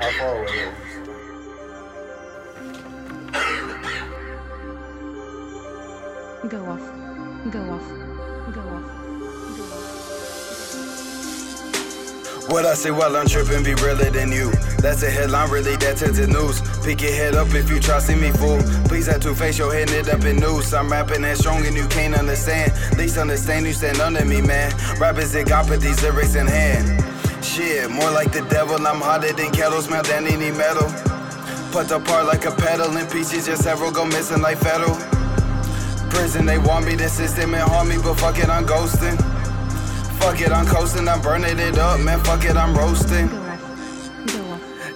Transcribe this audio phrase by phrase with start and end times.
[0.00, 0.72] How far away is
[6.48, 6.80] Go off.
[7.50, 7.86] Go off.
[8.54, 8.86] Go off.
[9.54, 9.90] Go off.
[12.48, 14.50] What I say while I'm tripping be realer than you.
[14.78, 16.62] That's a headline, really, that's the news.
[16.82, 18.58] Pick your head up if you try see me fool.
[18.86, 20.72] Please have to face your head it up in news.
[20.72, 22.72] I'm rapping that strong and you can't understand.
[22.96, 24.72] Least understand you stand under me, man.
[24.98, 27.19] Rappers that got put these lyrics in hand.
[27.42, 28.76] Shit, more like the devil.
[28.86, 30.88] I'm hotter than kettle, smell than any metal.
[31.72, 34.96] Put apart like a pedal in pieces, just several go missing like federal.
[36.10, 39.16] Prison, they want me, the system and harm me, but fuck it, I'm ghosting.
[40.18, 42.20] Fuck it, I'm coasting, I'm burning it up, man.
[42.20, 43.28] Fuck it, I'm roasting.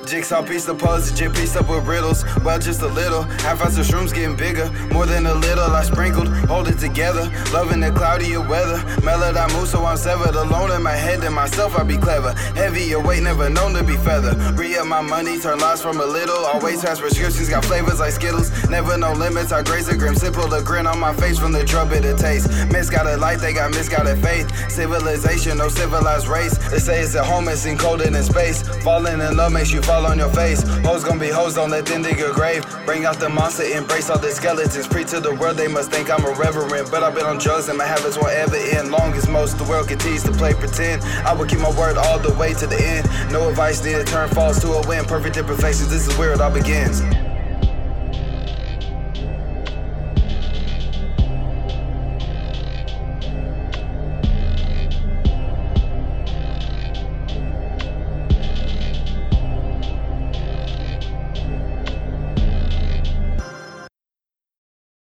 [0.06, 2.24] Jigsaw piece the puzzle, jig pieced up with riddles.
[2.44, 3.22] Well, just a little.
[3.22, 4.70] Half ounce of shrooms getting bigger.
[4.92, 6.28] More than a little, I sprinkled.
[6.47, 7.30] Hold it together.
[7.52, 8.84] Loving the cloudier weather.
[9.02, 10.34] Mellow I move, so I'm severed.
[10.34, 12.32] Alone in my head and myself, I be clever.
[12.55, 14.34] Heavier weight, never known to be feather.
[14.55, 16.44] Re up my money, turn loss from a little.
[16.44, 18.50] Always has prescriptions, got flavors like Skittles.
[18.69, 20.14] Never no limits, I graze a grim.
[20.14, 22.48] Simple, the grin on my face from the trumpet it taste.
[22.70, 24.48] Miss got a light, they got misguided faith.
[24.70, 26.56] Civilization, no civilized race.
[26.69, 27.78] They say it's at home, it's in
[28.22, 28.62] space.
[28.82, 30.62] Falling in love makes you fall on your face.
[30.84, 32.64] Hoes gonna be hoes, don't let them dig a grave.
[32.84, 34.89] Bring out the monster, embrace all the skeletons.
[34.89, 36.91] Preach to the world, they must think I'm irreverent.
[36.91, 38.91] But I've been on drugs and my habits won't ever end.
[38.91, 41.03] Long as most the world continues to play pretend.
[41.25, 43.09] I will keep my word all the way to the end.
[43.31, 45.05] No advice needed, turn false to a win.
[45.05, 47.03] Perfect imperfections, this is where it all begins.